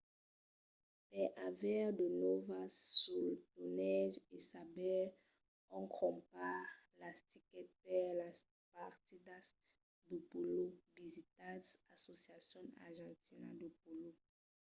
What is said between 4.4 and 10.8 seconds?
saber ont crompar las tickets per las partidas de pòlo